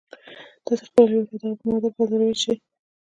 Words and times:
تاسې 0.65 0.83
خپله 0.89 1.05
لېوالتیا 1.09 1.37
د 1.41 1.43
هغې 1.43 1.57
په 1.61 1.67
معادل 1.69 1.91
بدلولای 1.97 2.35
شئ 2.43 2.55